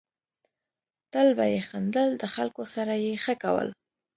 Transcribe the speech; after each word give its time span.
تل 1.13 1.27
به 1.37 1.45
یې 1.53 1.61
خندل، 1.69 2.09
د 2.21 2.23
خلکو 2.33 2.63
سره 2.73 2.93
یې 3.03 3.13
ښه 3.23 3.33
کول. 3.43 3.67